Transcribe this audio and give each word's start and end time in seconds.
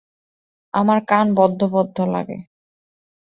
আমার 0.73 0.99
কান 1.07 1.27
বদ্ধ 1.35 1.61
বদ্ধ 1.73 1.97
লাগে। 2.13 2.37